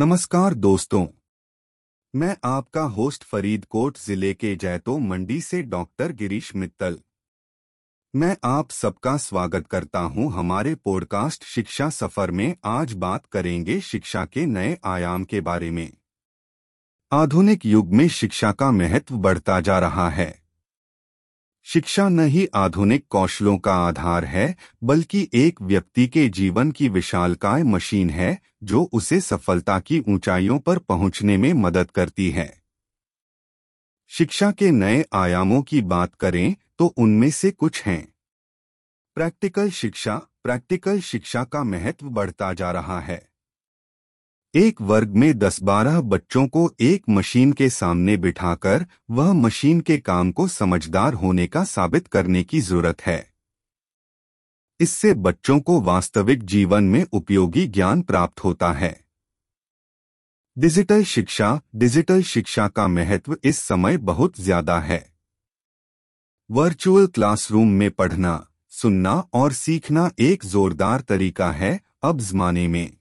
[0.00, 1.06] नमस्कार दोस्तों।
[2.16, 6.98] मैं आपका होस्ट फरीदकोट ज़िले के जैतो मंडी से डॉक्टर गिरीश मित्तल।
[8.16, 14.24] मैं आप सबका स्वागत करता हूँ हमारे पॉडकास्ट शिक्षा सफ़र में। आज बात करेंगे शिक्षा
[14.24, 15.92] के नए आयाम के बारे में।
[17.12, 20.39] आधुनिक युग में शिक्षा का महत्व बढ़ता जा रहा है।
[21.72, 27.62] शिक्षा न ही आधुनिक कौशलों का आधार है, बल्कि एक व्यक्ति के जीवन की विशालकाय
[27.62, 32.62] मशीन है, जो उसे सफलता की ऊंचाइयों पर पहुँचने में मदद करती है।
[34.08, 38.14] शिक्षा के नए आयामों की बात करें तो उनमें से कुछ हैं।
[39.14, 43.29] प्रैक्टिकल शिक्षा प्रैक्टिकल शिक्षा का महत्व बढ़ता जा रहा है।
[44.54, 49.98] एक वर्ग में दस बारह बच्चों को एक मशीन के सामने बिठाकर, वह मशीन के
[49.98, 53.30] काम को समझदार होने का साबित करने की ज़रूरत है।
[54.80, 59.04] इससे बच्चों को वास्तविक जीवन में उपयोगी ज्ञान प्राप्त होता है।
[60.58, 65.04] डिजिटल शिक्षा डिजिटल शिक्षा का महत्व इस समय बहुत ज़्यादा है।
[66.50, 72.99] वर्चुअल क्लासरूम में पढ़ना, सुनना और सीखना एक जोरदार तरीका है, अब जमाने में।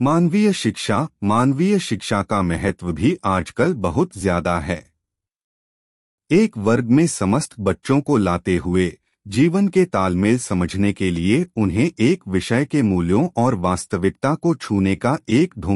[0.00, 4.76] मानवीय शिक्षा मानवीय शिक्षा का महत्व भी आजकल बहुत ज़्यादा है।
[6.30, 8.92] एक वर्ग में समस्त बच्चों को लाते हुए,
[9.26, 14.94] जीवन के तालमेल समझने के लिए उन्हें एक विषय के मूल्यों और वास्तविकता को छूने
[14.96, 15.58] का एक